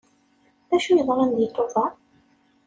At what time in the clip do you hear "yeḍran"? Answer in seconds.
0.93-1.29